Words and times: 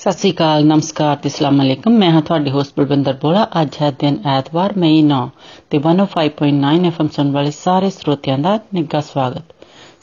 ਸਤਿ 0.00 0.12
ਸ੍ਰੀ 0.12 0.30
ਅਕਾਲ, 0.32 0.64
ਨਮਸਕਾਰ 0.66 1.16
ਤੇ 1.16 1.28
ਅਸਲਾਮ 1.28 1.60
ਅਲੈਕਮ। 1.62 1.96
ਮੈਂ 1.98 2.10
ਹਾਂ 2.10 2.20
ਤੁਹਾਡੀ 2.22 2.50
ਹੋਸਟ 2.50 2.72
ਬਲਵਿੰਦਰ 2.76 3.12
ਬੋਲਾ 3.22 3.46
ਅੱਜ 3.60 3.76
ਹੈ 3.82 3.90
ਦਿਨ 3.98 4.16
ਐਤਵਾਰ, 4.26 4.72
ਮਈ 4.78 5.02
9 5.02 5.18
ਤੇ 5.70 5.78
105.9 5.78 6.86
ਐਫਐਮ 6.86 7.08
ਸੁਣ 7.16 7.30
ਵਾਲੇ 7.32 7.50
ਸਾਰੇ 7.50 7.90
ਸਰੋਤਿਆਂ 7.90 8.38
ਦਾ 8.38 8.58
ਨਿੱਘਾ 8.74 9.00
ਸਵਾਗਤ। 9.00 9.42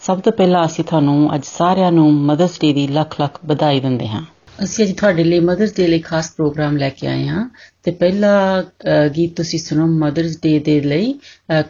ਸਭ 0.02 0.20
ਤੋਂ 0.20 0.32
ਪਹਿਲਾਂ 0.32 0.66
ਅਸੀਂ 0.66 0.84
ਤੁਹਾਨੂੰ 0.84 1.34
ਅੱਜ 1.36 1.46
ਸਾਰਿਆਂ 1.46 1.92
ਨੂੰ 1.92 2.14
ਮਦਰਸ 2.14 2.60
ਡੇ 2.62 2.72
ਦੀ 2.74 2.88
ਲੱਖ 2.88 3.16
ਲੱਖ 3.22 3.40
ਵਧਾਈ 3.46 3.80
ਦਿੰਦੇ 3.80 4.08
ਹਾਂ। 4.08 4.22
ਅਸੀਂ 4.64 4.86
ਅੱਜ 4.86 4.94
ਤੁਹਾਡੇ 4.94 5.24
ਲਈ 5.24 5.40
ਮਦਰਸ 5.40 5.76
ਡੇ 5.76 5.88
ਲਈ 5.88 6.00
ਖਾਸ 6.00 6.32
ਪ੍ਰੋਗਰਾਮ 6.32 6.78
ਲੈ 6.78 6.90
ਕੇ 6.90 7.08
ਆਏ 7.08 7.28
ਹਾਂ 7.28 7.50
ਤੇ 7.84 7.92
ਪਹਿਲਾ 7.92 8.64
ਗੀਤ 9.16 9.36
ਤੁਸੀਂ 9.38 9.60
ਸੁਣੋ 9.60 9.88
ਮਦਰਸ 9.98 10.38
ਡੇ 10.44 10.58
ਦੇ 10.60 10.80
ਲਈ 10.82 11.14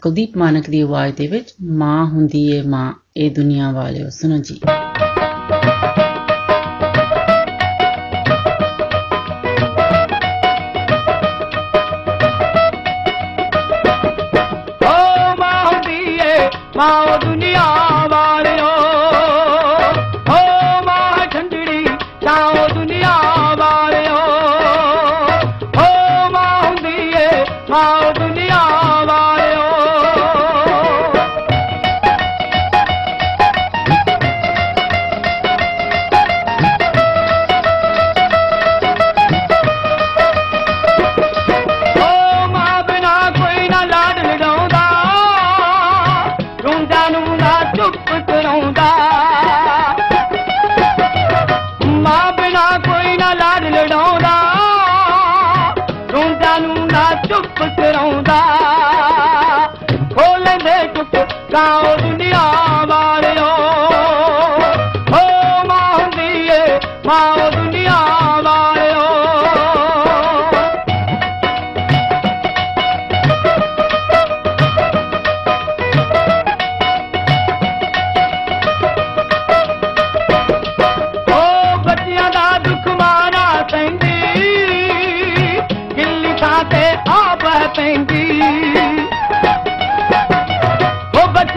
ਕੁਲਦੀਪ 0.01 0.37
ਮਾਨਕ 0.37 0.69
ਦੀ 0.69 0.81
ਆਵਾਜ਼ 0.81 1.15
ਦੇ 1.15 1.27
ਵਿੱਚ, 1.27 1.53
ਮਾਂ 1.61 2.05
ਹੁੰਦੀ 2.05 2.47
ਏ 2.51 2.61
ਮਾਂ, 2.61 2.93
ਇਹ 3.17 3.31
ਦੁਨੀਆ 3.31 3.71
ਵਾਲਿਓ। 3.71 4.09
ਸੁਣੋ 4.09 4.37
ਜੀ। 4.37 4.59
猫 16.77 17.17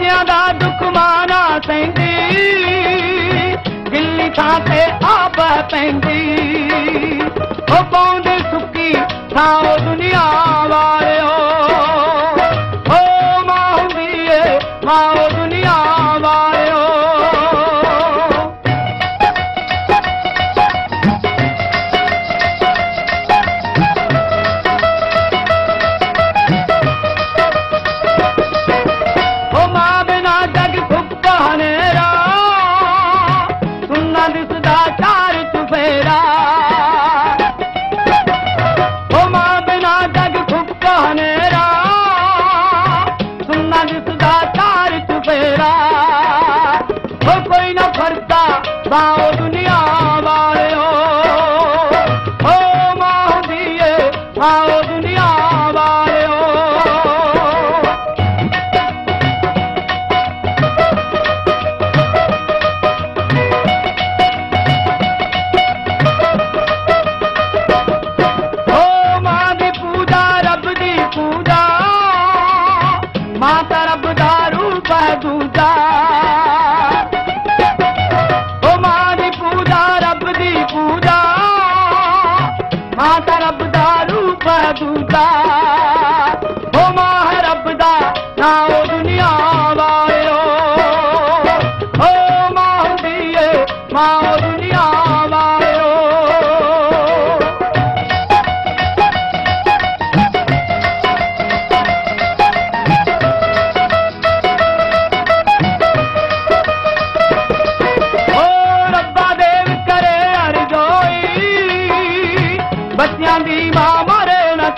ਬੱਚਿਆਂ 0.00 0.24
ਦਾ 0.24 0.36
ਦੁੱਖ 0.52 0.82
ਮਾਨਾ 0.94 1.38
ਪੈਂਦੀ 1.66 2.06
ਗਿੱਲੀ 3.92 4.28
ਥਾਂ 4.36 4.58
ਤੇ 4.60 4.80
ਆਪ 5.06 5.38
ਹੈ 5.40 5.60
ਪੈਂਦੀ 5.70 7.20
ਓ 7.70 7.82
ਪਾਉਂਦੇ 7.92 8.38
ਸੁੱਕੀ 8.50 8.92
ਥਾਂ 9.34 9.78
ਦੁਨੀਆ 9.78 10.22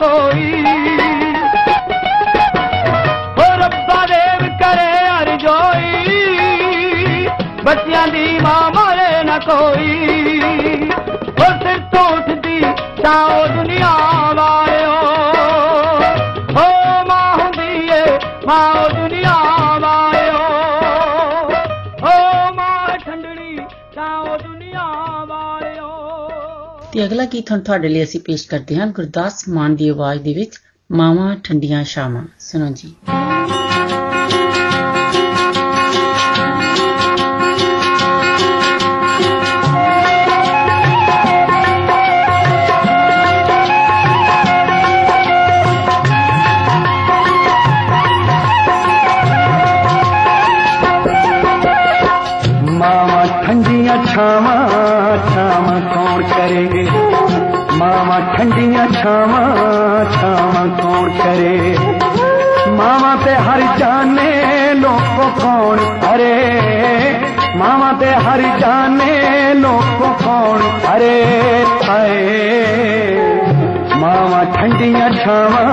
कोई। 0.01 0.45
हो 3.37 3.47
रब्बा 3.61 3.99
देव 4.11 4.41
करे 4.61 4.91
अरजोई 5.09 5.91
बच्चियाँ 7.65 8.09
दी 8.11 8.25
माँ 8.39 8.63
मारे 8.75 9.11
ना 9.23 9.37
कोई। 9.49 9.91
ਤੇ 27.03 27.07
ਅਗਲਾ 27.07 27.25
ਗੀਤ 27.25 27.51
ਹੁਣ 27.51 27.59
ਤੁਹਾਡੇ 27.59 27.89
ਲਈ 27.89 28.03
ਅਸੀਂ 28.03 28.19
ਪੇਸ਼ 28.19 28.47
ਕਰਦੇ 28.47 28.75
ਹਾਂ 28.75 28.87
ਗੁਰਦਾਸ 28.87 29.49
ਮਾਨ 29.49 29.75
ਦੀ 29.75 29.89
ਆਵਾਜ਼ 29.89 30.21
ਦੇ 30.21 30.33
ਵਿੱਚ, 30.33 30.59
ਮਾਵਾਂ 30.91 31.35
ਠੰਡੀਆਂ 31.43 31.83
ਸ਼ਾਮਾਂ 31.83 32.23
ਸੁਣੋ 32.39 32.67
ਜੀ। 32.75 32.95
छावा 59.03 59.39
छावा 60.11 60.61
कौन 60.79 61.09
करे? 61.17 61.55
मावा 62.77 63.13
ते 63.23 63.33
हर 63.47 63.61
जाने 63.79 64.29
लोग 64.79 65.19
कौन 65.39 65.79
करे 66.03 66.35
मावा 67.59 67.91
ते 67.99 68.13
हर 68.27 68.41
जाने 68.59 69.13
लोग 69.63 69.99
कौन 70.23 70.61
करे 70.85 71.13
ठंडिया 74.55 75.09
छावा 75.23 75.63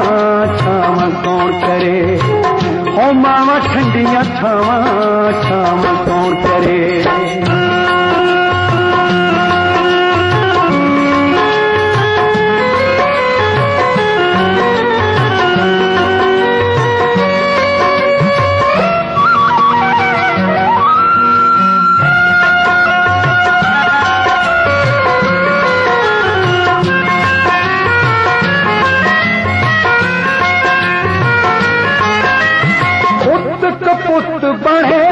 बुत 34.28 34.44
बढ़े 34.64 35.02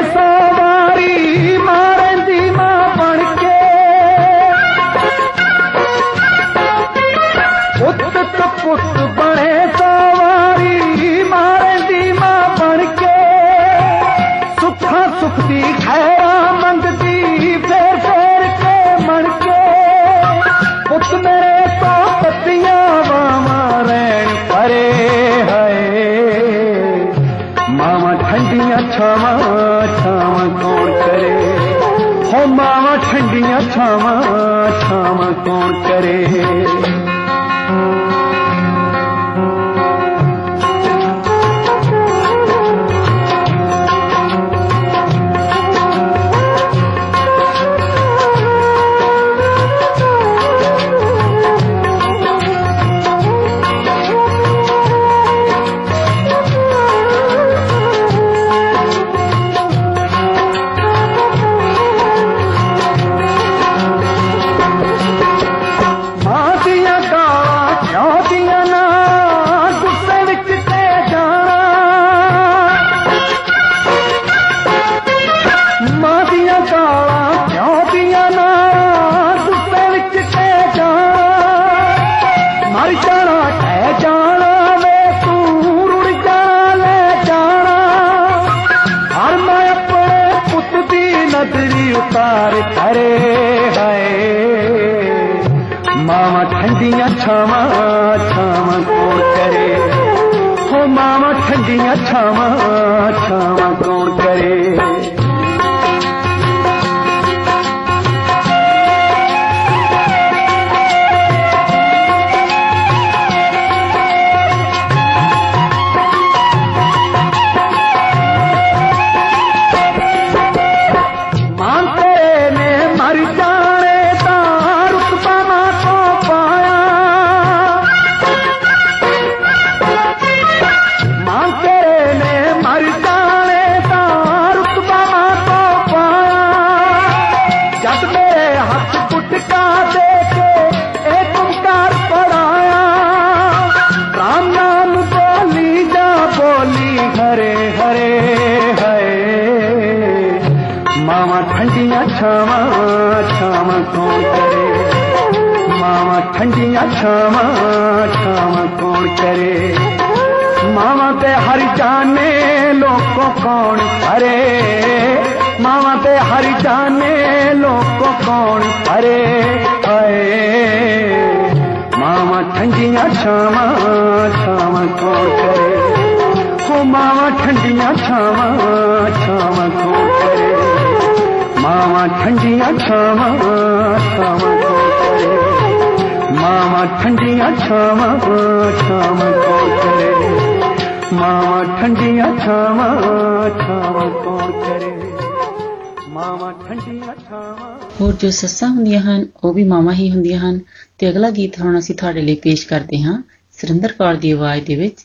ਜੋ 198.19 198.31
ਸੱਸਾਂ 198.31 198.69
ਹੁੰਦੀਆਂ 198.69 199.01
ਹਨ, 199.01 199.27
ਉਹ 199.43 199.53
ਵੀ 199.53 199.63
ਮਾਵਾਂ 199.63 199.93
ਹੀ 199.93 200.11
ਹੁੰਦੀਆਂ 200.11 200.39
ਹਨ। 200.39 200.59
ਤੇ 200.97 201.09
ਅਗਲਾ 201.09 201.29
ਗੀਤ 201.29 201.61
ਹੁਣ 201.61 201.79
ਅਸੀਂ 201.79 201.95
ਤੁਹਾਡੇ 201.95 202.21
ਲਈ 202.21 202.35
ਪੇਸ਼ 202.35 202.67
ਕਰਦੇ 202.67 203.01
ਹਾਂ। 203.01 203.23
ਸਰਿੰਦਰ 203.51 203.91
ਕੌਰ 203.91 204.15
ਦੀ 204.15 204.31
ਆਵਾਜ਼ 204.31 204.65
ਦੇ 204.65 204.75
ਵਿੱਚ, 204.75 204.95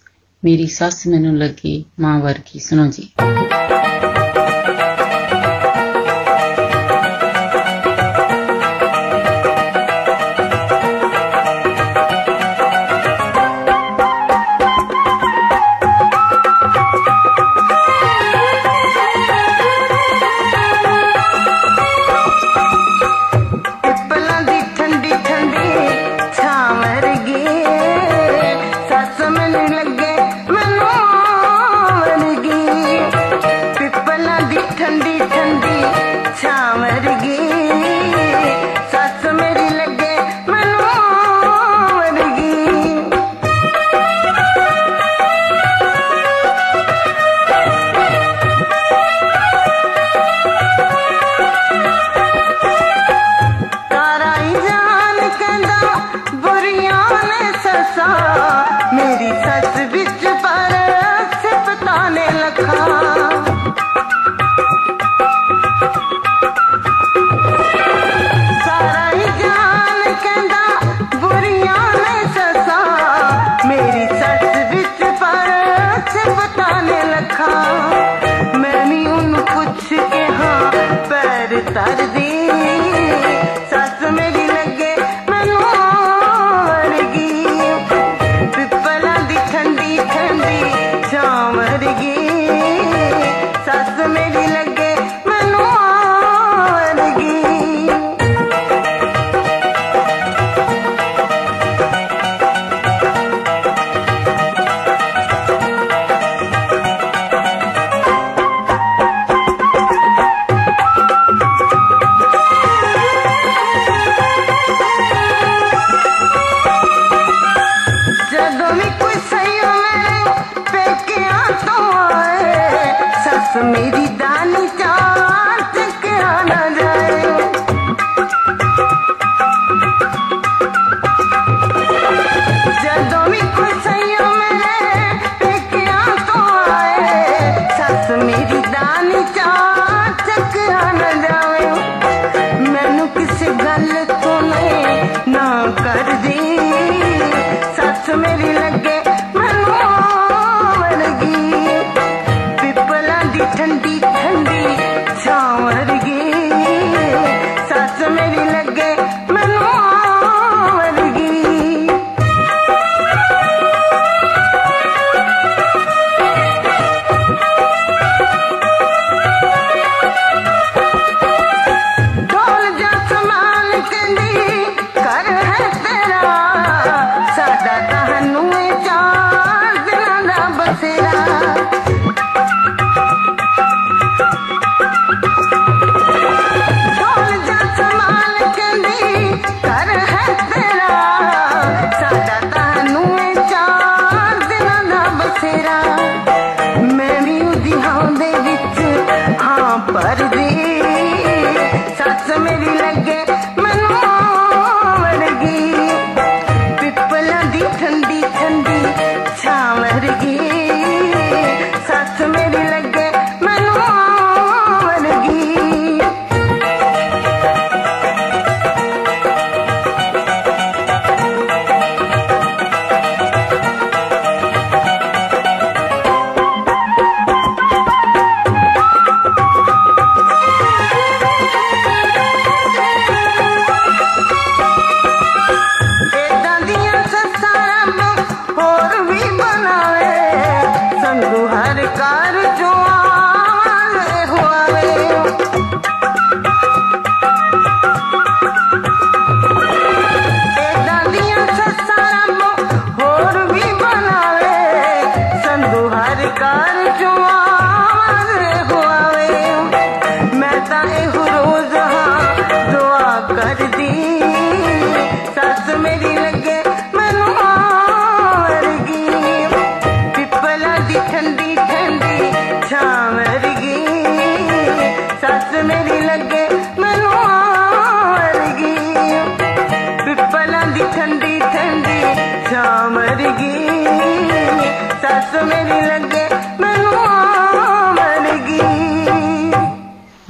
ਮੇਰੀ 0.45 0.67
ਸੱਸ 0.67 1.07
ਮੈਨੂੰ 1.07 1.39
ਲੱਗੀ 1.39 1.85
ਮਾਂ 2.01 2.19
ਵਰਗੀ। 2.19 2.59
ਸੁਣੋ 2.59 2.87
ਜੀ। 2.87 3.09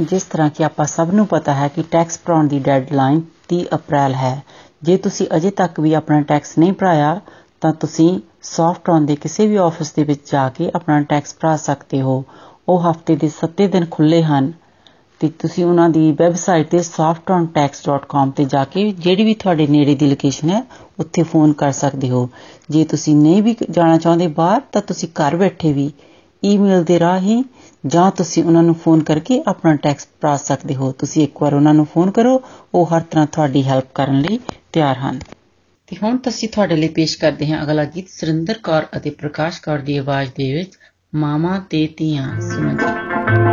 ਜਿਸ 0.04 0.22
ਤਰ੍ਹਾਂ 0.22 0.50
ਕਿ 0.50 0.64
ਆਪਾਂ 0.64 0.86
ਸਭ 0.86 1.08
ਨੂੰ 1.14 1.26
ਪਤਾ 1.26 1.54
ਹੈ 1.54 1.68
ਕਿ 1.68 1.82
ਟੈਕਸ 1.90 2.20
ਭਰਾਉਣ 2.24 2.48
ਦੀ 2.48 2.58
ਡੈਡਲਾਈਨ 2.58 3.22
30 3.48 3.64
ਅਪ੍ਰੈਲ 3.74 4.14
ਹੈ। 4.14 4.42
ਜੇ 4.82 4.96
ਤੁਸੀਂ 4.96 5.26
ਅਜੇ 5.36 5.50
ਤੱਕ 5.50 5.80
ਵੀ 5.80 5.94
ਆਪਣਾ 5.94 6.20
ਟੈਕਸ 6.20 6.58
ਨਹੀਂ 6.58 6.72
ਭਰਾਇਆ, 6.72 7.20
ਤਾਂ 7.60 7.72
ਤੁਸੀਂ 7.72 8.20
ਸੌਫਟ 8.42 8.90
ਔਨ 8.90 9.06
ਦੇ 9.06 9.16
ਕਿਸੇ 9.16 9.46
ਵੀ 9.46 9.56
ਆਫਿਸ 9.56 9.92
ਦੇ 9.92 10.04
ਵਿੱਚ 10.04 10.32
ਜਾ 10.32 10.48
ਕੇ 10.48 10.70
ਆਪਣਾ 10.74 11.00
ਟੈਕਸ 11.00 11.34
ਭਰਾ 11.40 11.56
ਸਕਦੇ 11.56 12.02
ਹੋ। 12.02 12.24
ਉਹ 12.68 12.90
ਹਫ਼ਤੇ 12.90 13.16
ਦੇ 13.16 13.28
7 13.28 13.66
ਦਿਨ 13.68 13.86
ਖੁੱਲੇ 13.90 14.22
ਹਨ। 14.22 14.52
ਤੇ 15.20 15.28
ਤੁਸੀਂ 15.28 15.64
ਉਹਨਾਂ 15.64 15.88
ਦੀ 15.88 16.12
ਵੈਬਸਾਈਟ 16.12 16.70
ਤੇ 16.70 16.78
softontax.com 16.78 18.30
ਤੇ 18.30 18.44
ਜਾ 18.44 18.64
ਕੇ 18.64 18.92
ਜਿਹੜੀ 18.92 19.24
ਵੀ 19.24 19.34
ਤੁਹਾਡੇ 19.34 19.66
ਨੇੜੇ 19.66 19.94
ਦੀ 19.94 20.06
ਲੋਕੇਸ਼ਨ 20.06 20.50
ਹੈ, 20.50 20.64
ਉੱਥੇ 20.98 21.22
ਫੋਨ 21.22 21.52
ਕਰ 21.52 21.72
ਸਕਦੇ 21.72 22.10
ਹੋ। 22.10 22.28
ਜੇ 22.70 22.84
ਤੁਸੀਂ 22.84 23.16
ਨਹੀਂ 23.16 23.42
ਵੀ 23.42 23.56
ਜਾਣਾ 23.70 23.98
ਚਾਹੁੰਦੇ 23.98 24.26
ਬਾਹਰ, 24.26 24.60
ਤਾਂ 24.72 24.82
ਤੁਸੀਂ 24.82 25.08
ਘਰ 25.08 25.36
ਬੈਠੇ 25.36 25.72
ਵੀ 25.72 25.92
ਈਮੇਲ 26.44 26.84
ਦੇ 26.84 26.98
ਰਾਹੀਂ 26.98 27.44
ਜਾਂ 27.86 28.10
ਤੁਸੀਂ 28.10 28.44
ਉਹਨਾਂ 28.44 28.62
ਨੂੰ 28.62 28.74
ਫੋਨ 28.74 29.02
ਕਰਕੇ 29.02 29.42
ਆਪਣਾ 29.46 29.74
ਟੈਕਸ 29.74 30.08
ਭਰਾ 30.20 30.36
ਸਕਦੇ 30.36 30.74
ਹੋ। 30.74 30.92
ਤੁਸੀਂ 30.92 31.24
ਇੱਕ 31.24 31.42
ਵਾਰ 31.42 31.54
ਉਹਨਾਂ 31.54 31.74
ਨੂੰ 31.74 31.86
ਫੋਨ 31.86 32.10
ਕਰੋ, 32.10 32.42
ਉਹ 32.74 32.86
ਹਰ 32.86 33.00
ਤਰ੍ਹਾਂ 33.00 33.26
ਤੁਹਾਡੀ 33.26 33.64
ਹੈਲਪ 33.64 33.84
ਕਰਨ 33.94 34.20
ਲਈ 34.20 34.40
ਤਿਆਰ 34.72 34.96
ਹਨ। 34.98 35.18
ਤੇ 35.86 35.96
ਹੁਣ 36.02 36.16
ਤੁਸੀਂ 36.16 36.48
ਤੁਹਾਡੇ 36.48 36.76
ਲਈ 36.76 36.88
ਪੇਸ਼ 36.88 37.18
ਕਰਦੇ 37.18 37.46
ਹਾਂ 37.46 37.62
ਅਗਲਾ 37.62 37.84
ਗੀਤ, 37.84 38.08
ਸੁਰਿੰਦਰ 38.08 38.58
ਕੌਰ 38.62 38.86
ਅਤੇ 38.96 39.10
ਪ੍ਰਕਾਸ਼ 39.10 39.60
ਕੌਰ 39.60 39.78
ਦੀ 39.78 39.96
ਆਵਾਜ਼ 39.96 40.30
ਦੇ 40.30 40.54
ਵਿੱਚ 40.54 40.72
ਮਾਮਾ 41.14 41.58
ਤੇ 41.70 41.88
ਧੀਆਂ। 41.96 42.40
ਸੁਣੋ 42.40 43.43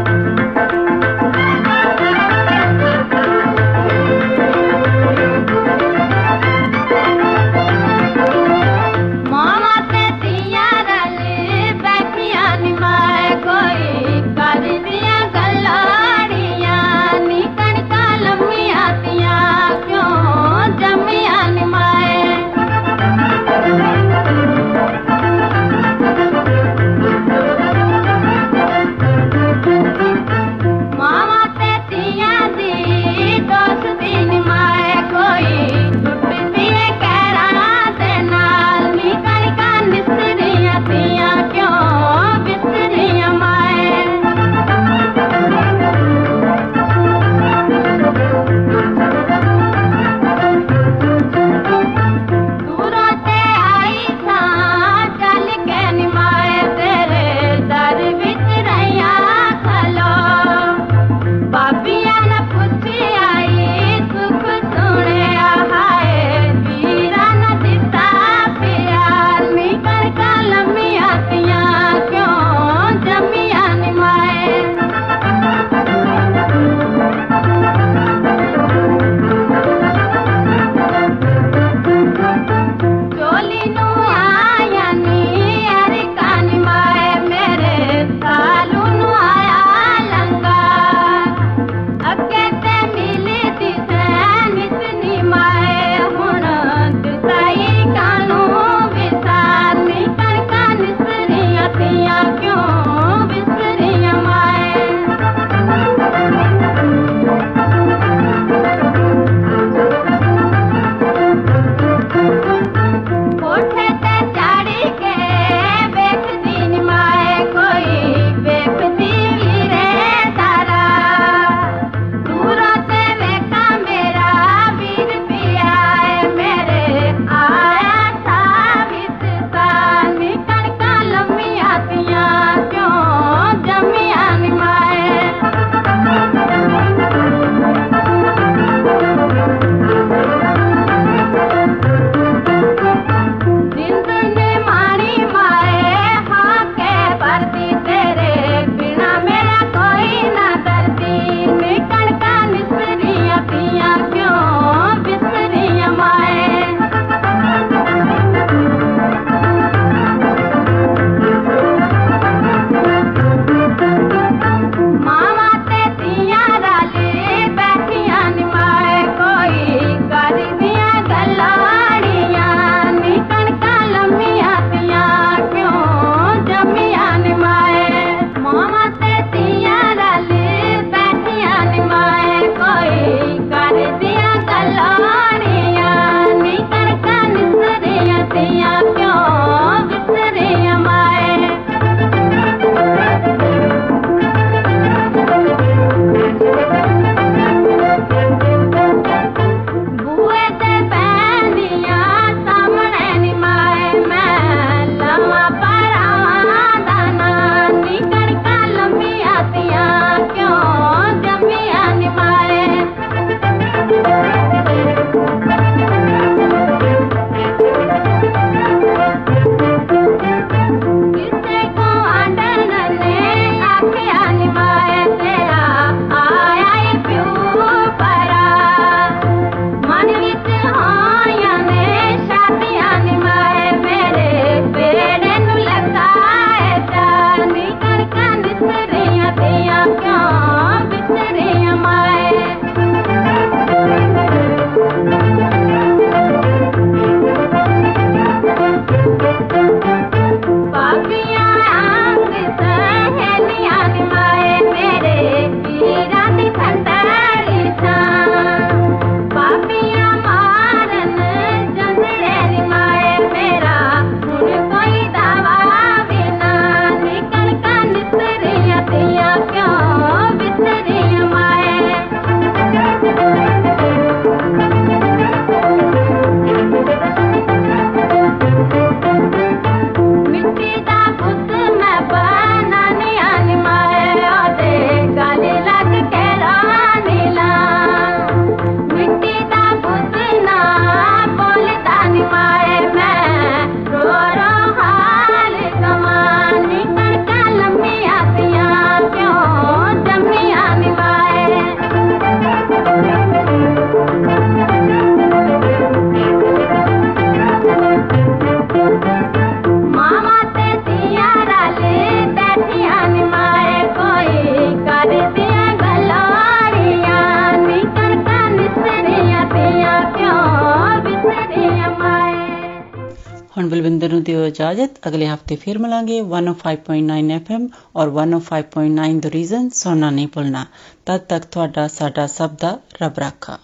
ਇਜਾਜ਼ਤ 325.00 325.00
ਅਗਲੇ 325.08 325.26
ਹਫਤੇ 325.28 325.56
ਫਿਰ 325.56 325.78
ਮਿਲਾਂਗੇ 325.78 326.18
105.9 326.20 327.36
FM 327.36 327.62
ਔਰ 328.00 328.10
105.9 328.16 329.06
ਦ 329.20 329.30
ਰੀਜ਼ਨ 329.34 329.68
ਸੁਣਨਾ 329.74 330.10
ਨਹੀਂ 330.10 330.26
ਭੁੱਲਣਾ 330.34 330.64
ਤਦ 331.06 331.20
ਤੱਕ 331.28 331.44
ਤੁਹਾਡਾ 331.52 331.86
ਸਾਡਾ 331.90 332.26
ਸਭ 332.34 332.56
ਦਾ 332.62 332.78
ਰੱਬ 333.02 333.18
ਰਾਖਾ 333.20 333.58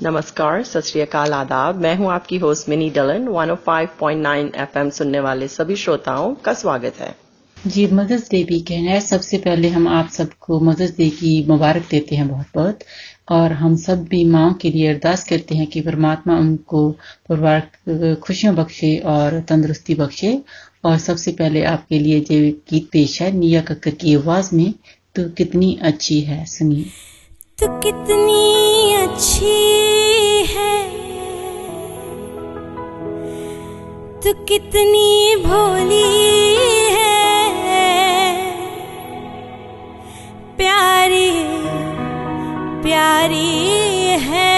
नमस्कार 0.00 0.62
सत 0.68 0.86
श्री 0.86 1.00
अकाल 1.02 1.34
आदाब 1.34 1.78
मैं 1.82 1.90
हूं 1.98 2.08
आपकी 2.14 2.38
होस्ट 2.40 2.66
मिनी 2.70 2.88
डलन 2.96 3.28
105.9 3.34 4.32
एफएम 4.64 4.90
सुनने 4.96 5.22
वाले 5.26 5.46
सभी 5.52 5.76
श्रोताओं 5.82 6.26
का 6.42 6.52
स्वागत 6.58 6.98
है 7.02 7.08
जी 7.56 7.84
मदर्स 7.94 8.26
डे 8.30 8.40
वीकेंड 8.48 8.88
है 8.88 8.98
सबसे 9.02 9.38
पहले 9.40 9.70
हम 9.70 9.86
आप 9.94 10.10
सबको 10.12 10.58
मदर्स 10.62 10.92
डे 10.96 11.08
की 11.14 11.32
मुबारक 11.48 11.88
देते 11.90 12.16
हैं 12.16 12.28
बहुत 12.28 12.50
बहुत 12.54 12.84
और 13.30 13.52
हम 13.54 13.76
सब 13.78 14.04
भी 14.08 14.24
माओ 14.26 14.52
के 14.60 14.70
लिए 14.70 14.88
अरदास 14.88 15.24
करते 15.24 15.54
हैं 15.56 15.66
कि 15.68 15.80
परमात्मा 15.82 16.38
उनको 16.38 16.82
परिवार 17.28 18.16
खुशियां 18.22 18.54
बख्शे 18.56 18.96
और 19.08 19.40
तंदुरुस्ती 19.48 19.94
बख्शे 19.96 20.36
और 20.83 20.97
सबसे 20.99 21.31
पहले 21.31 21.63
आपके 21.65 21.99
लिए 21.99 22.19
जो 22.21 22.35
गीत 22.69 22.89
पेश 22.91 23.21
है, 23.21 23.31
निया 23.31 23.61
कक्कर 23.61 23.91
की 24.01 24.15
आवाज़ 24.15 24.55
में 24.55 24.73
तो 25.15 25.29
कितनी 25.37 25.77
अच्छी 25.83 26.19
है 26.21 26.45
सुनिए। 26.47 26.85
तू 27.57 27.67
कितनी 27.79 28.93
अच्छी 28.95 29.57
है, 30.47 30.77
तू 34.23 34.33
कितनी 34.45 35.35
भोली 35.45 36.09
है, 36.95 37.17
प्यारी 40.57 41.29
प्यारी 42.83 43.51
है 44.23 44.50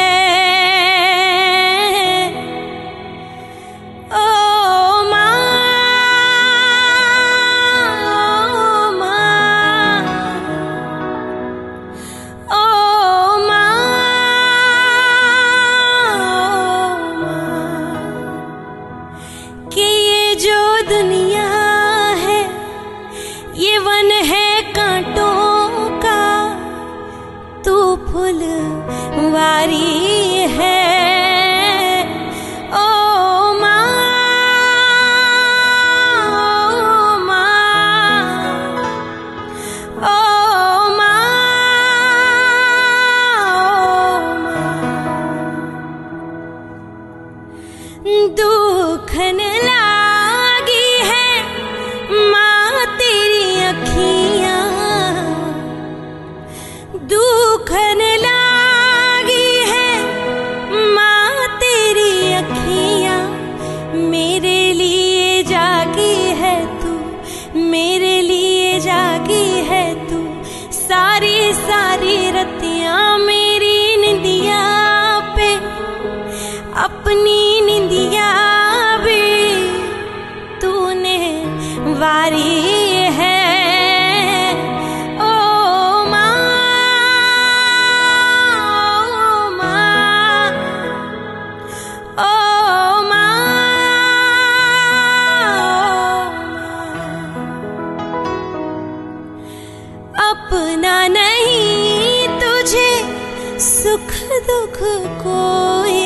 दुख 104.44 104.80
कोई 105.24 106.02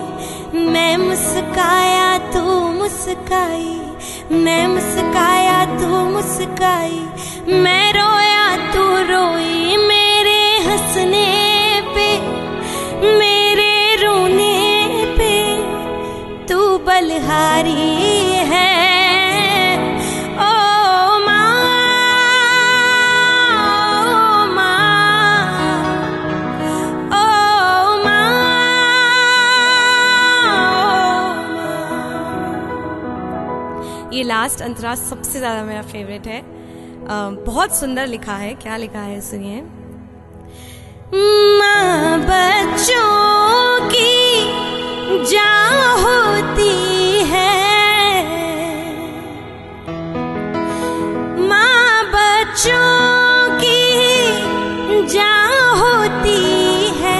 मैं 0.60 0.96
मुस्काया, 0.96 2.18
तू 2.18 2.42
मुस्काई। 2.72 3.78
मैं 4.32 4.66
मुस्काया, 4.66 5.64
तू 5.64 5.88
मुस्काई। 5.88 7.00
मैं 7.48 7.86
रोया, 7.92 8.44
तू 8.72 8.82
रोई 9.12 9.76
मेरे 9.76 10.40
हंसने 10.68 11.28
पे, 11.94 12.08
मेरे 13.18 13.96
रोने 13.96 14.58
पे। 15.18 15.32
तू 16.46 16.78
बलहारी 16.78 17.91
लास्ट 34.42 34.62
अंतरा 34.62 34.94
सबसे 34.94 35.38
ज़्यादा 35.38 35.62
मेरा 35.64 35.82
फेवरेट 35.82 36.26
है। 36.26 36.40
बहुत 37.44 37.74
सुंदर 37.76 38.06
लिखा 38.06 38.34
है। 38.36 38.52
क्या 38.62 38.76
लिखा 38.76 39.00
है 39.00 39.20
सुनिए। 39.20 39.60
माँ 41.58 42.18
बच्चों 42.20 43.88
की 43.92 44.14
जान 45.30 45.76
होती 46.02 46.74
है। 47.30 47.52
माँ 51.48 52.02
बच्चों 52.14 52.90
की 53.62 55.06
जा 55.14 55.32
होती 55.82 56.40
है। 56.98 57.18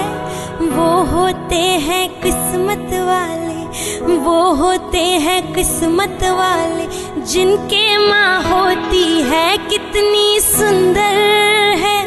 वो 0.71 0.91
होते 1.13 1.63
हैं 1.87 2.05
किस्मत 2.21 2.91
वाले। 3.11 4.17
वो 4.19 4.41
होते 4.57 5.05
हैं 5.27 5.41
किस्मत 5.55 6.25
वाले। 6.35 6.91
जिनके 7.33 7.87
माँ 7.99 8.43
होती 8.43 9.05
है, 9.29 9.57
कितनी 9.69 10.41
सुंदर 10.41 11.17
है, 11.83 12.01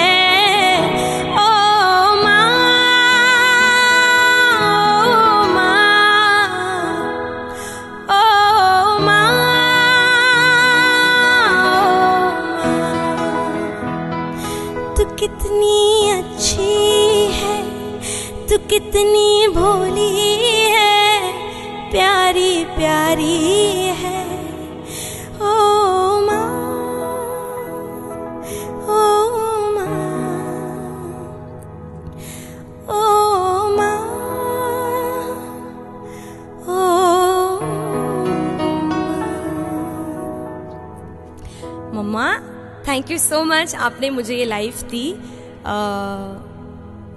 ओ 1.34 1.48
माँ 2.24 2.50
ओ 8.10 9.00
माँ 9.06 9.30
तू 14.98 15.06
कितनी 15.16 16.12
अच्छी 16.12 17.01
कितनी 18.71 19.47
भोली 19.47 20.12
है 20.71 21.31
प्यारी 21.91 22.53
प्यारी 22.65 23.38
है। 23.97 24.19
ओ 25.39 25.55
माँ 26.27 26.45
ओ 28.89 28.99
माँ 29.75 29.88
ओ 32.89 33.01
माँ 33.77 33.97
ओ 36.67 36.79
मम्मा 41.95 42.29
थैंक 42.88 43.12
यू 43.12 43.17
सो 43.17 43.43
मच 43.43 43.75
आपने 43.75 44.10
मुझे 44.10 44.36
ये 44.36 44.45
लाइफ 44.45 44.81
दी। 44.84 45.05
अ, 45.65 45.75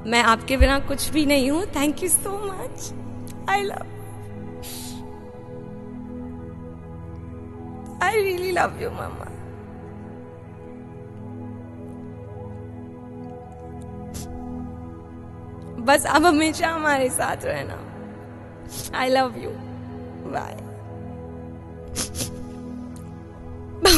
मैं 0.07 0.23
आपके 0.23 0.57
बिना 0.57 0.79
कुछ 0.89 1.09
भी 1.11 1.25
नहीं 1.27 1.51
हूँ। 1.51 1.65
Thank 1.77 2.03
you 2.03 2.09
so 2.09 2.31
much 2.41 2.93
I 3.51 3.63
love 3.63 3.85
I 8.05 8.23
really 8.23 8.51
love 8.53 8.83
you 8.83 8.91
mama 8.91 9.31
बस 15.87 16.07
अब 16.07 16.27
हमेशा 16.27 16.69
हमारे 16.69 17.09
साथ 17.11 17.45
रहना। 17.45 17.79
I 18.99 19.09
love 19.09 19.35
you 19.39 19.51
bye 20.33 20.55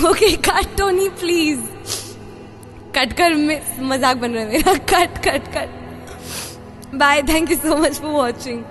okay 0.08 0.30
cut 0.46 0.76
Tony 0.78 1.08
please 1.20 1.60
cut 2.96 3.12
कर 3.20 3.34
मज़ाक 3.84 4.16
बन 4.16 4.32
रहा 4.32 4.42
है 4.42 4.48
मेरा। 4.48 4.74
Cut 4.92 5.18
cut 5.24 5.48
cut 5.54 5.84
bye 6.96 7.22
thank 7.22 7.50
you 7.50 7.56
so 7.56 7.76
much 7.76 8.00
for 8.00 8.12
watching 8.12 8.62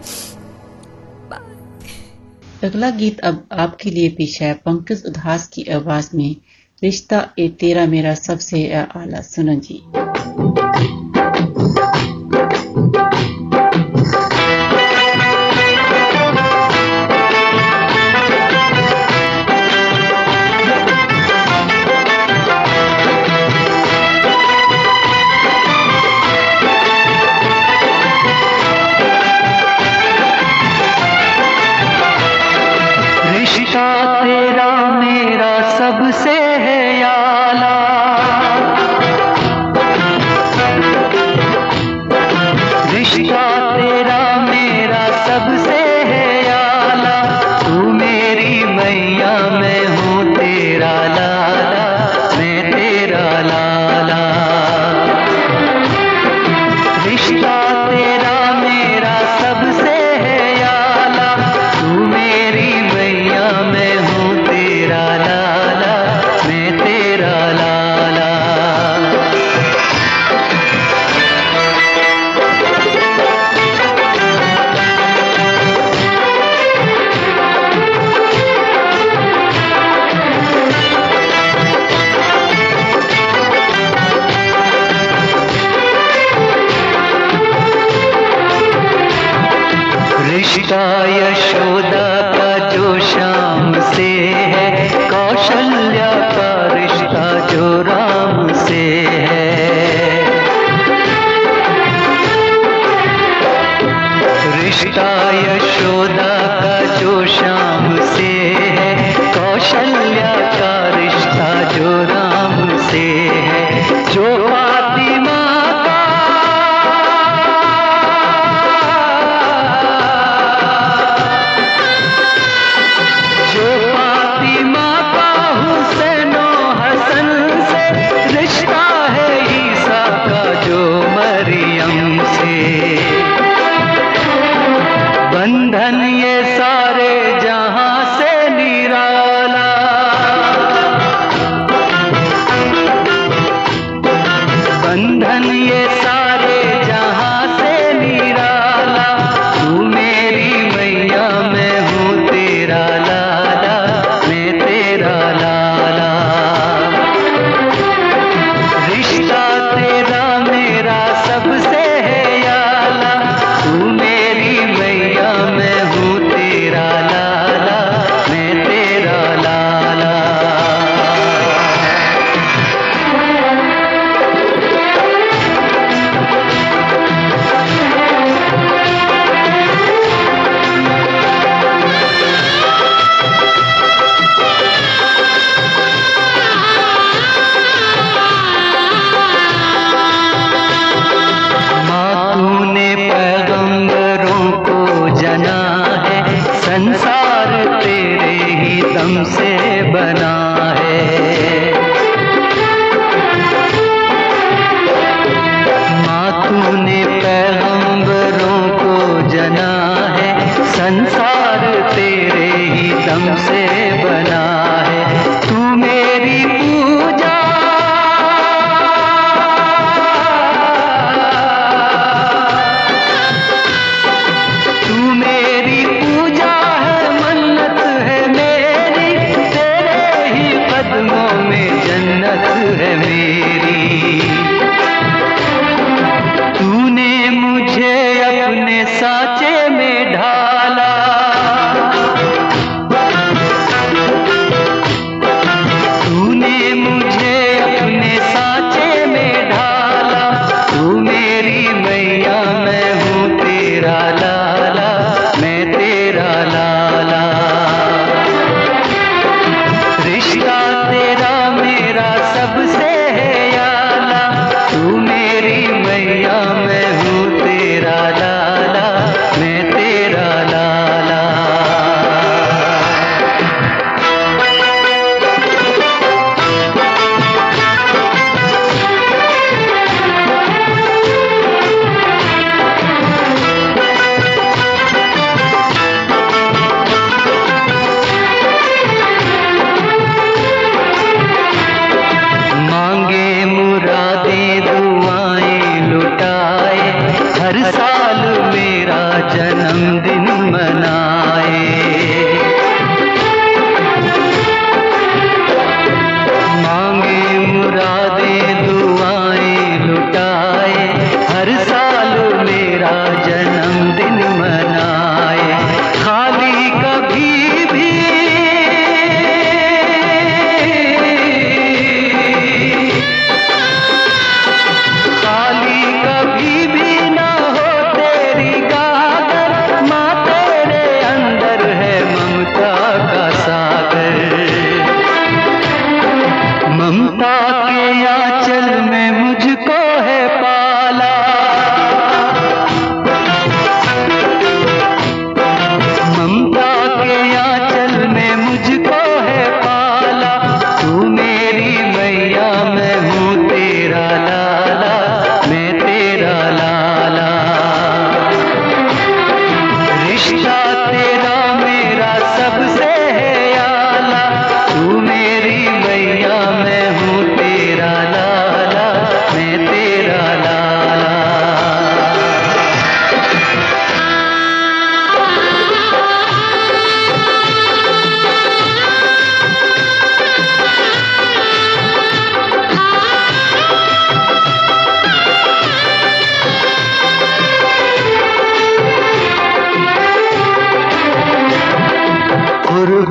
अगला 2.64 2.90
गीत 2.90 3.20
अब 3.20 3.48
आपके 3.52 3.90
लिए 3.90 4.10
पेश 4.10 4.42
है 4.42 4.54
पंकज 4.66 5.04
उदास 5.06 5.48
की 5.48 5.64
आवाज़ 5.74 6.10
में, 6.18 6.36
रिश्ता 6.84 7.20
ए 7.40 7.48
तेरा 7.60 7.86
मेरा 7.86 8.14
सबसे 8.16 8.72
आला। 8.74 9.22
सुन 9.22 9.60
जी। 9.60 9.82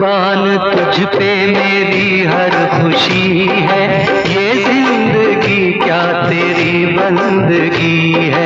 तुझ 0.04 1.06
पे 1.06 1.30
मेरी 1.46 2.24
हर 2.24 2.54
खुशी 2.72 3.46
है। 3.46 3.86
ये 4.30 4.54
ज़िंदगी 4.54 5.72
क्या 5.72 6.02
तेरी 6.28 6.86
बंदगी 6.86 8.12
है? 8.12 8.43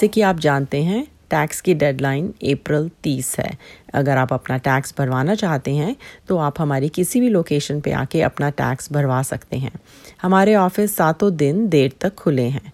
जैसे 0.00 0.08
कि 0.08 0.20
आप 0.22 0.38
जानते 0.40 0.82
हैं 0.82 1.06
टैक्स 1.30 1.60
की 1.60 1.74
डेडलाइन 1.74 2.28
अप्रैल 2.44 2.90
30 3.04 3.38
है। 3.38 3.50
अगर 3.94 4.16
आप 4.16 4.32
अपना 4.32 4.56
टैक्स 4.58 4.94
भरवाना 4.98 5.34
चाहते 5.34 5.70
हैं 5.70 5.96
तो 6.28 6.36
आप 6.38 6.60
हमारी 6.60 6.88
किसी 6.88 7.20
भी 7.20 7.28
लोकेशन 7.28 7.80
पे 7.80 7.92
आके 7.92 8.22
अपना 8.22 8.50
टैक्स 8.50 8.92
भरवा 8.92 9.22
सकते 9.22 9.56
हैं। 9.56 9.72
हमारे 10.22 10.54
ऑफ़िस 10.54 10.96
सातों 10.96 11.36
दिन 11.36 11.68
देर 11.68 11.92
तक 12.00 12.14
खुले 12.14 12.44
हैं। 12.44 12.72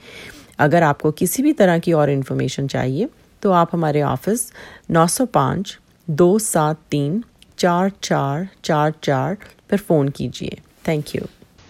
अगर 0.59 0.83
आपको 0.83 1.11
किसी 1.12 1.42
भी 1.42 1.52
तरह 1.52 1.78
की 1.78 1.92
और 1.92 2.11
इन्फॉर्मेशन 2.11 2.66
चाहिए 2.68 3.09
तो 3.42 3.51
आप 3.53 3.68
हमारे 3.72 4.03
ऑफ़िस 4.03 4.51
905 4.92 5.74
दो 6.09 6.38
सात 6.38 6.79
तीन 6.90 7.22
चार 7.59 7.90
चार 8.03 8.48
चार 8.64 8.92
चार 9.03 9.37
पर 9.70 9.77
फ़ोन 9.77 10.09
कीजिए। 10.18 10.59
थैंक 10.88 11.14
यू 11.16 11.22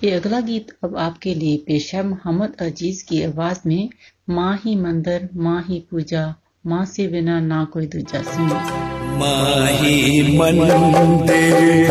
ये 0.04 0.10
अगला 0.10 0.40
गीत 0.48 0.66
अब 0.84 0.96
आपके 0.96 1.34
लिए 1.34 1.56
पेश 1.66 1.94
है 1.94 2.02
मोहम्मद 2.06 2.56
अज़ीज़ 2.62 3.04
की 3.08 3.22
आवाज़ 3.22 3.60
में 3.66 3.88
माँ 4.30 4.54
ही 4.64 4.74
मंदिर 4.82 5.28
माँ 5.36 5.62
ही 5.68 5.78
पूजा 5.90 6.34
माँ 6.66 6.84
से 6.84 7.06
बिना 7.08 7.40
ना 7.40 7.64
कोई 7.72 7.86
दूजा 7.94 8.22
सुनिए 8.22 8.86
माही 9.18 10.38
मंदिर 10.38 11.90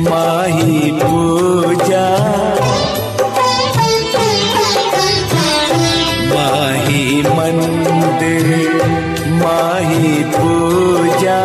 माही 0.00 0.90
पूजा। 1.02 2.06
माही 6.32 7.22
मंदिर 7.36 9.01
माही 9.44 10.24
पूजा। 10.24 11.40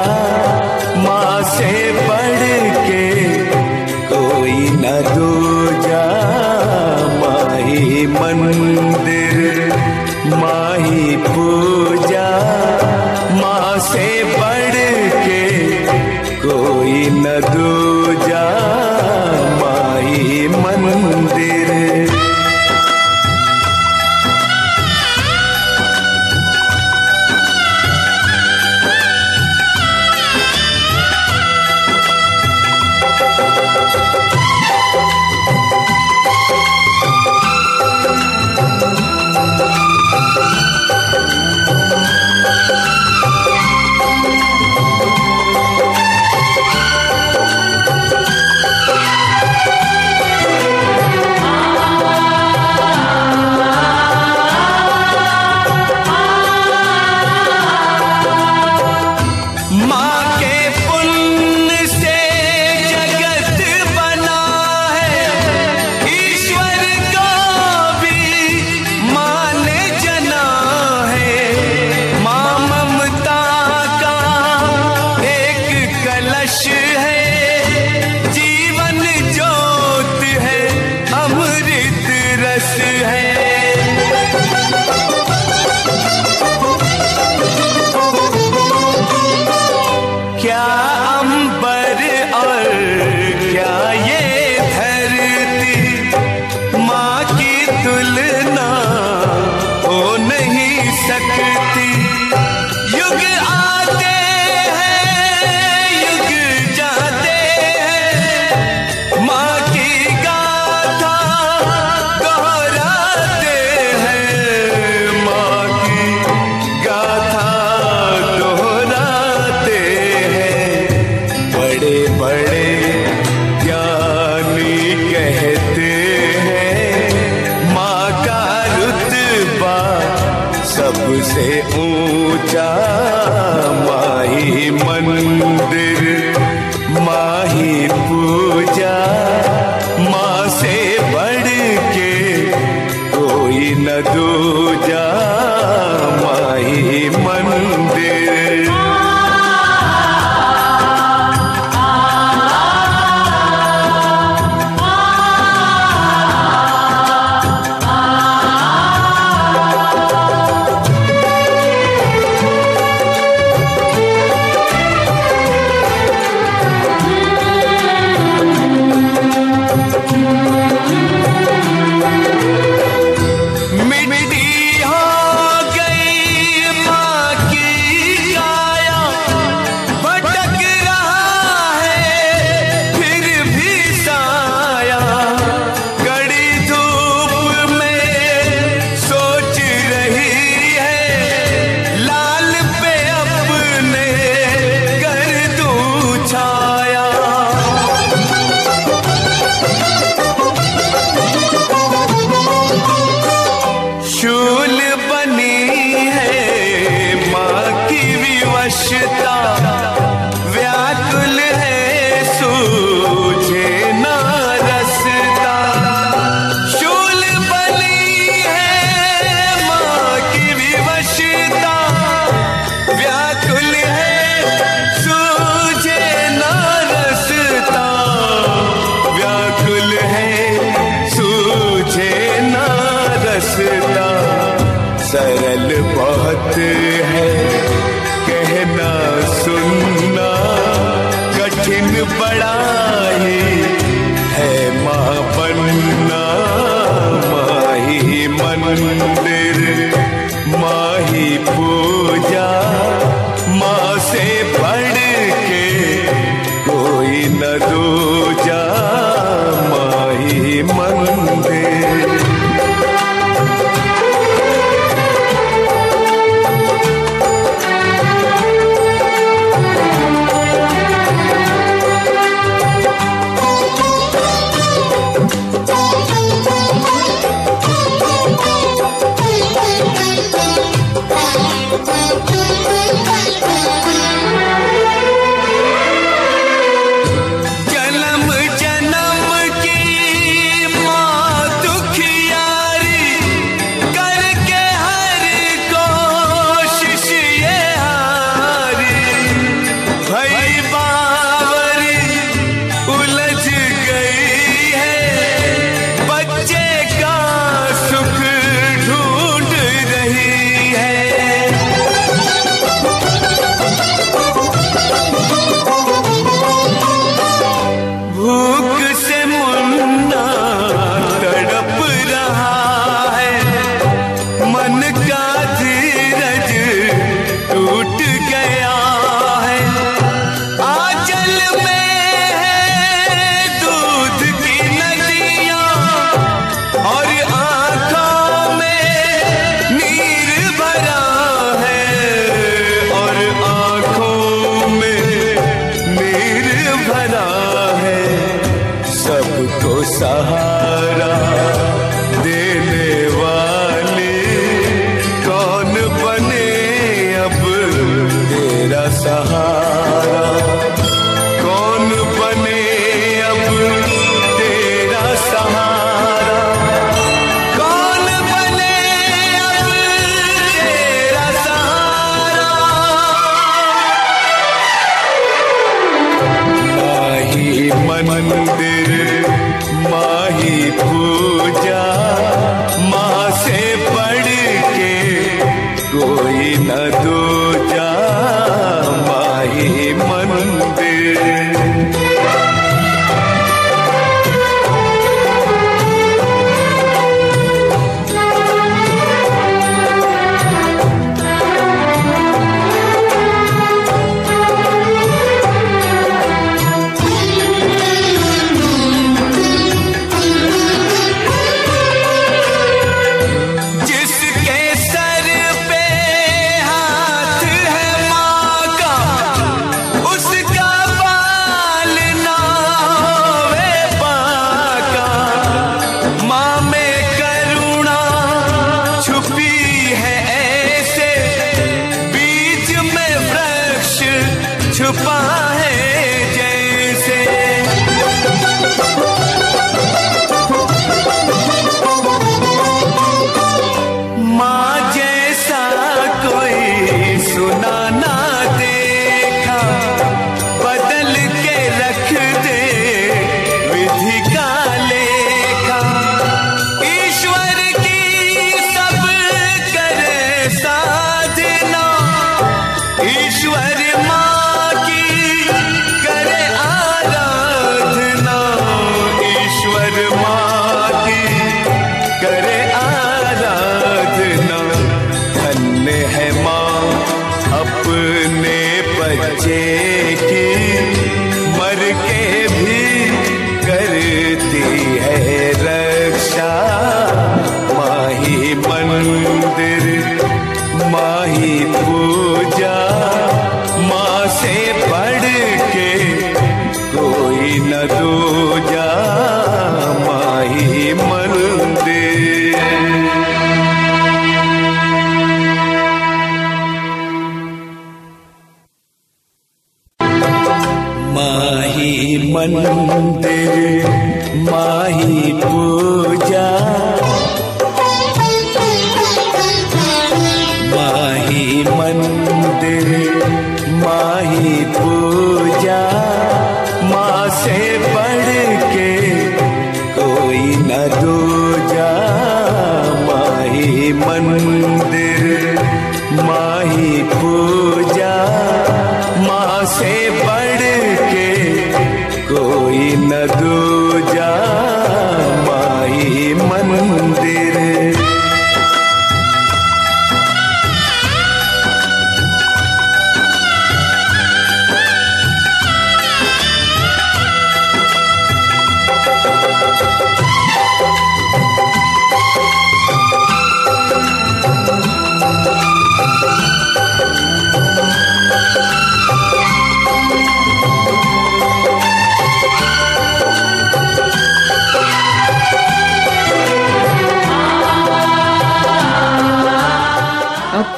माही 515.48 515.97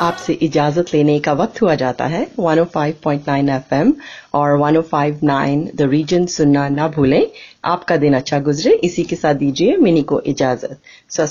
आपसे 0.09 0.33
इजाज़त 0.33 0.93
लेने 0.93 1.19
का 1.19 1.33
वक्त 1.33 1.61
हुआ 1.61 1.75
जाता 1.75 2.05
है। 2.05 2.25
105.9 2.39 3.49
एफएम 3.49 3.93
और 4.33 4.57
105.9 4.57 5.67
द 5.75 5.89
रीजन 5.91 6.25
सुनना 6.25 6.67
ना 6.69 6.87
भूलें। 6.87 7.25
आपका 7.65 7.97
दिन 7.97 8.13
अच्छा 8.13 8.39
गुजरे। 8.39 8.73
इसी 8.83 9.03
के 9.03 9.15
साथ 9.15 9.35
दीजिए 9.35 9.77
मिनी 9.77 10.01
को 10.03 10.21
इजाज़त। 10.21 10.79
सत 11.09 11.29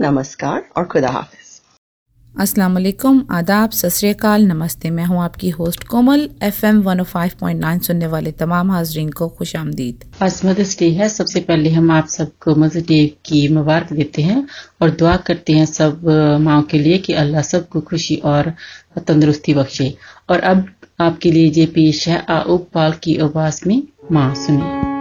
नमस्कार 0.00 0.64
और 0.76 0.84
खुदा 0.84 1.08
हाफिज। 1.08 1.47
अस्सलाम 2.38 2.74
वालेकुम 2.74 3.22
आदाब, 3.30 3.70
सत 3.70 4.24
नमस्ते, 4.40 4.90
मैं 4.90 5.04
हूँ 5.04 5.22
आपकी 5.22 5.48
होस्ट 5.50 5.84
कोमल 5.84 6.20
एफएम 6.42 6.82
105.9 6.82 7.80
सुनने 7.82 8.06
वाले 8.06 8.32
तमाम 8.32 8.70
हाजरीन 8.70 9.08
को 9.10 9.28
खुश 9.28 9.54
आमदीद। 9.56 10.04
आज 10.22 10.40
मदर्स 10.44 10.78
डे 10.78 10.90
है, 10.90 11.08
सबसे 11.08 11.40
पहले 11.40 11.70
हम 11.70 11.90
आप 11.90 12.06
सबको 12.08 12.54
मदर्स 12.54 12.86
डे 12.86 13.00
की 13.24 13.46
मुबारक 13.54 13.92
देते 13.92 14.22
हैं 14.22 14.46
और 14.82 14.90
दुआ 14.90 15.16
करते 15.26 15.52
हैं 15.52 15.64
सब 15.66 16.06
माओ 16.40 16.62
के 16.70 16.78
लिए 16.78 16.98
कि 16.98 17.12
अल्लाह 17.14 17.42
सबको 17.42 17.80
खुशी 17.90 18.16
और 18.24 18.52
तंदुरुस्ती 18.98 19.54
बख्शे। 19.54 19.94
और 20.30 20.40
अब 20.52 20.66
आपके 21.00 21.32
लिए 21.32 21.50
ये 21.58 21.66
पेश 21.74 22.08
है 22.08 22.24
आउब 22.30 22.66
पाल 22.74 22.92
की 23.02 23.16
आवाज़ 23.26 23.60
में 23.68 23.82
माँ 24.12 24.34
सुनिए। 24.46 24.97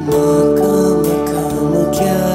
uma 0.00 0.54
cama, 0.56 1.24
cama 1.30 1.90
que 1.90 2.04
há. 2.04 2.33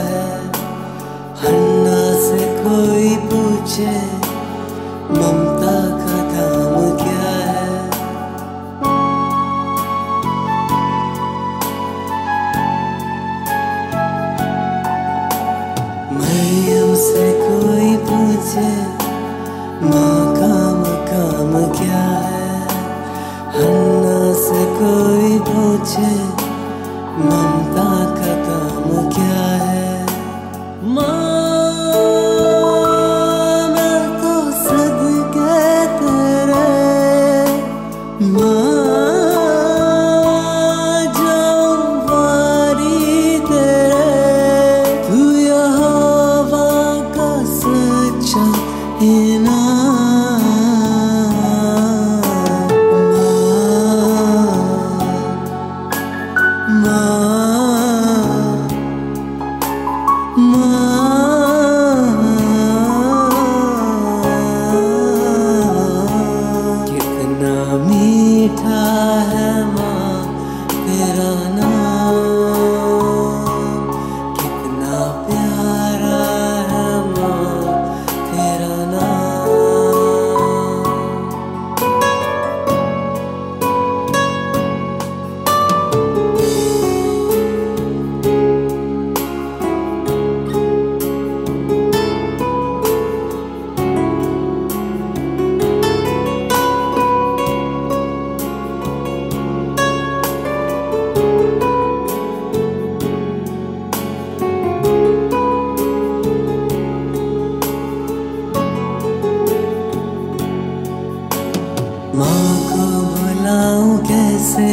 माँ 112.19 112.59
को 112.59 112.85
बुलाऊ 113.01 113.97
कैसे? 113.97 114.67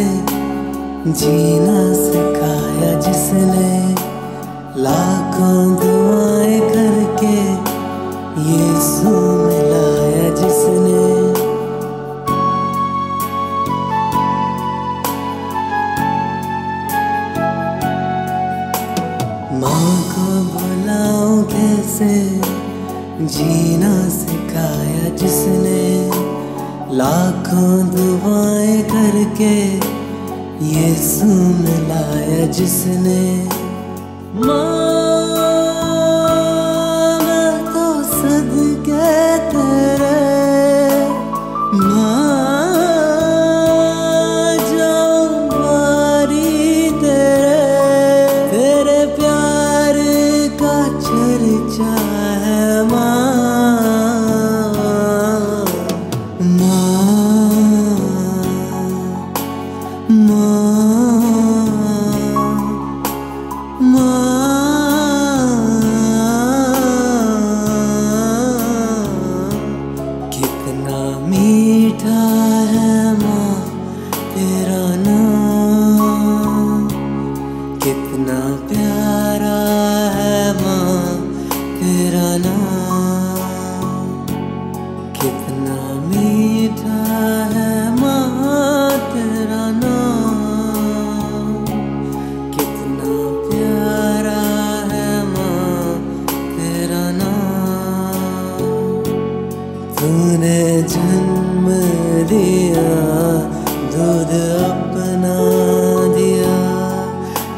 जीना 1.13 1.95
सिखाया 1.95 3.01
जिसने। 3.01 3.95
लाखों 4.83 5.75
दुआएँ 5.77 6.61
करके 6.61 7.37
ये 8.51 8.81
मिलाया 9.47 10.35
जिसने। 10.35 11.07
माँ 19.61 20.03
को 20.03 20.29
बुलाऊ 20.53 21.43
कैसे? 21.43 22.41
जीना 23.27 24.09
सिखाया 24.09 25.17
जिसने। 25.17 25.66
लाखों 26.91 27.89
दुआएँ 27.91 28.83
करके 28.83 29.55
ये 30.67 30.95
सुन 30.95 31.65
लाया 31.89 32.47
जिसने। 32.47 33.23
माँ 34.47 34.76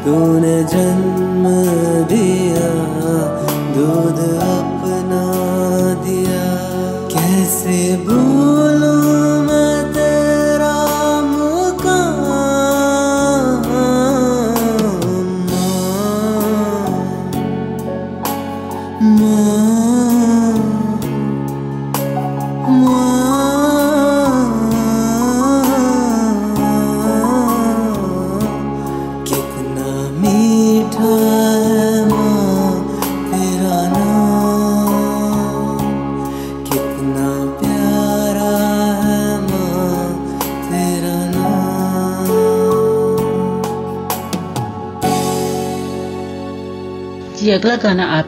तूने 0.09 0.57
जन्म 0.71 1.43
दिया 2.09 2.69
दूध 3.75 4.19
अपना 4.45 5.21
दिया। 6.05 6.45
कैसे 7.13 7.77
भूल 8.07 8.28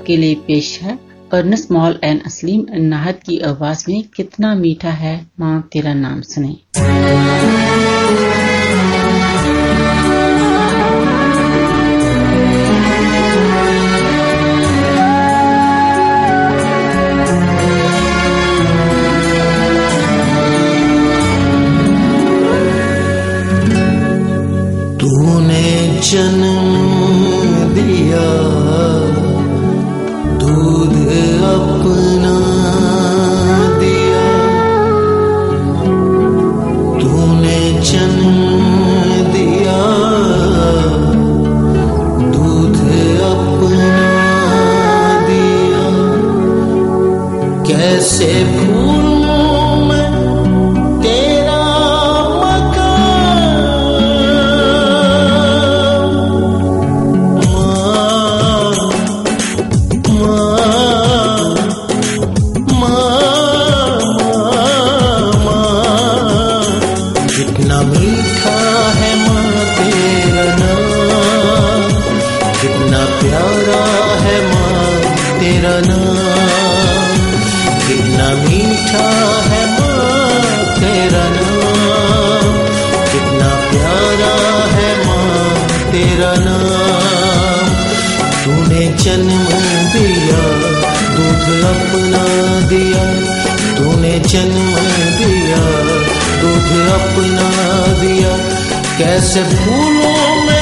आपके 0.02 0.16
लिए 0.18 0.36
पेश 0.36 0.80
है। 0.82 0.98
अर्नस 1.34 1.68
मॉल 1.72 2.00
एंड 2.04 2.22
असलीम, 2.26 2.66
नाहद 2.90 3.20
की 3.26 3.38
आवाज़ 3.40 3.86
में 3.90 4.04
कितना 4.16 4.54
मीठा 4.56 4.92
है, 5.04 5.16
माँ 5.40 5.62
तेरा 5.74 5.94
नाम 5.94 6.22
सुने। 6.22 6.56
जन्म 26.12 26.81
कैसे 48.02 48.71
जन्म 89.12 89.48
दिया 89.94 90.42
दूध 91.16 91.48
अपना 91.70 92.22
दिया 92.70 93.02
तूने 93.78 94.14
जन्म 94.32 94.78
दिया 95.18 95.60
दूध 96.42 96.70
अपना 96.94 97.50
दिया। 98.02 98.32
कैसे 99.00 99.44
फूलों 99.52 100.24
मैं 100.46 100.61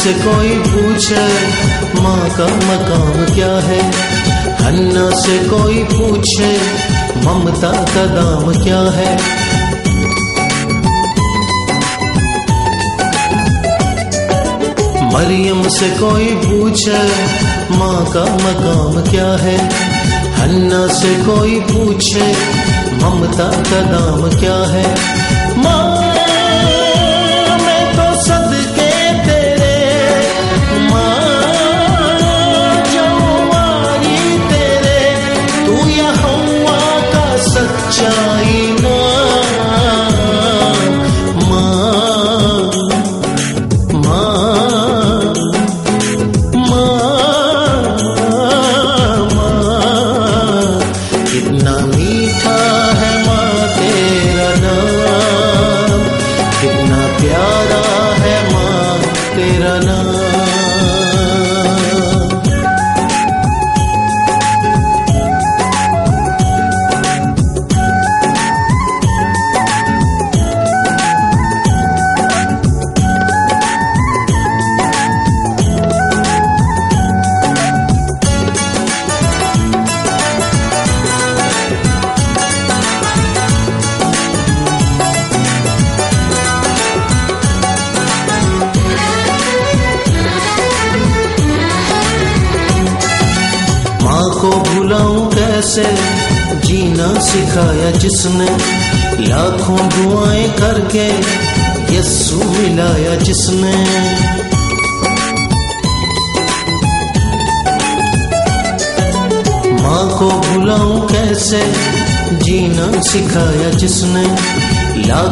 मरियम 0.00 0.18
से 0.18 0.24
कोई 0.24 0.58
पूछे, 0.58 1.28
माँ 2.00 2.30
का 2.30 2.46
मकाम 2.46 3.34
क्या 3.34 3.58
है? 3.58 3.92
हन्ना 4.62 5.10
से 5.10 5.38
कोई 5.38 5.84
पूछे, 5.84 6.58
ममता 7.26 7.72
का 7.72 8.06
दाम 8.06 8.64
क्या 8.64 8.80
है? 8.80 9.14
मरियम 15.14 15.68
से 15.68 15.90
कोई 15.90 16.26
पूछे, 16.26 16.98
माँ 17.76 18.04
का 18.04 18.24
मकाम 18.24 19.10
क्या 19.10 19.36
है? 19.36 19.58
हन्ना 20.40 20.86
से 20.86 21.14
कोई 21.14 21.60
पूछे, 21.60 22.32
ममता 23.04 23.44
का 23.44 23.80
दाम 23.80 24.40
क्या 24.40 24.66
है? 24.66 24.94
मैं 25.56 25.99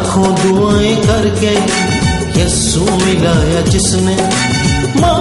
लाखों 0.09 0.35
दुआएँ 0.43 0.95
करके 1.05 1.53
यस्सु 2.41 2.81
मिलाया 2.81 3.61
जिसने। 3.69 4.17
माँ 5.01 5.18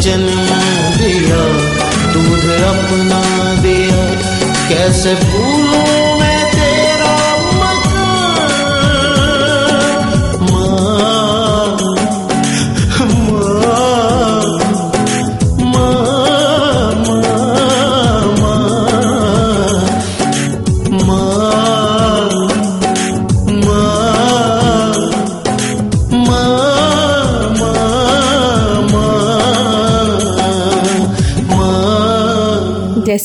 जन्म 0.00 0.48
दिया 0.98 1.42
दूध 2.12 2.44
अपना 2.70 3.22
दिया। 3.62 4.04
कैसे 4.68 5.14
भूलूं 5.14 6.05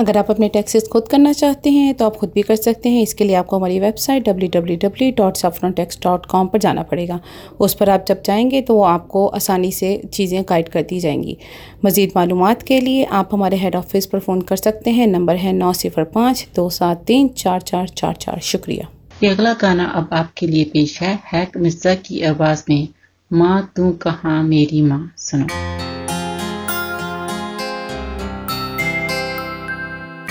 अगर 0.00 0.16
आप 0.16 0.30
अपने 0.30 0.48
टैक्सेस 0.48 0.88
खुद 0.88 1.08
करना 1.08 1.32
चाहते 1.32 1.70
हैं 1.70 1.94
तो 1.94 2.06
आप 2.06 2.16
खुद 2.16 2.32
भी 2.34 2.42
कर 2.42 2.56
सकते 2.56 2.88
हैं। 2.88 3.02
इसके 3.02 3.24
लिए 3.24 3.36
आपको 3.36 3.56
हमारी 3.56 3.80
वेबसाइट 3.80 4.28
www.saffrontax.com 4.28 6.48
पर 6.48 6.58
जाना 6.58 6.82
पड़ेगा। 6.82 7.20
उस 7.60 7.74
पर 7.74 7.90
आप 7.90 8.04
जब 8.08 8.22
जाएँगे 8.22 8.60
तो 8.60 8.74
वो 8.74 8.84
आपको 8.84 9.28
आसानी 9.28 9.72
से 9.72 10.02
चीज़ें 10.12 10.44
गाइड 10.48 10.68
कर 10.68 10.82
दी 10.82 11.00
जाएँगी। 11.00 11.38
मज़ीद 11.84 12.12
मालूम 12.16 12.54
के 12.66 12.80
लिए 12.80 13.04
आप 13.04 13.28
हमारे 13.32 13.56
हेड 13.56 13.76
ऑफ़िस 13.76 14.06
पर 14.06 14.18
फ़ोन 14.18 14.40
कर 14.40 14.56
सकते 14.56 14.90
हैं। 14.90 15.06
नंबर 15.06 15.36
है 15.36 15.52
नौ 15.52 15.72
सिफर 15.72 16.04
पाँच, 16.04 16.48
दो 16.56 16.70
सात 16.70 17.04
तीन, 17.06 17.28
चार 17.28 17.62
चार 17.62 17.88
चार 17.88 18.14
चार। 18.14 18.40
शुक्रिया। 18.42 18.88
ये 19.24 19.30
अगला 19.30 19.52
गाना 19.52 19.84
अब 19.84 20.08
आपके 20.12 20.46
लिए 20.46 20.64
पेश 20.64 21.02
है। 21.02 21.48
मिर्ज़ा 21.56 21.94
की 21.94 22.22
आवाज़ 22.22 22.62
में, 22.70 22.88
माँ, 23.30 23.72
तू 23.76 23.98
कहाँ 24.02 24.42
मेरी 24.42 24.82
माँ? 24.82 25.14
सुनो। 25.18 25.46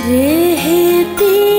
रहती 0.09 1.58